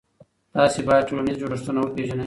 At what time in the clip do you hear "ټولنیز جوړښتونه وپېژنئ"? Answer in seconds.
1.09-2.19